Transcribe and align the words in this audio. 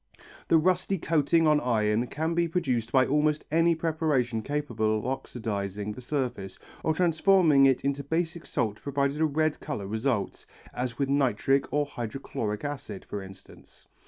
The 0.47 0.57
rusty 0.57 0.97
coating 0.97 1.45
on 1.45 1.59
iron 1.61 2.07
can 2.07 2.33
be 2.33 2.47
produced 2.47 2.91
by 2.91 3.05
almost 3.05 3.45
any 3.51 3.75
preparation 3.75 4.41
capable 4.41 4.97
of 4.97 5.05
oxidizing 5.05 5.91
the 5.91 6.01
surface 6.01 6.57
or 6.83 6.95
transforming 6.95 7.67
it 7.67 7.85
into 7.85 8.03
basic 8.03 8.47
salt 8.47 8.81
provided 8.81 9.21
a 9.21 9.25
red 9.25 9.59
colour 9.59 9.85
results, 9.85 10.47
as 10.73 10.97
with 10.97 11.07
nitric 11.07 11.71
or 11.71 11.85
hydrochloric 11.85 12.65
acid, 12.65 13.05
for 13.05 13.21
instance. 13.21 13.85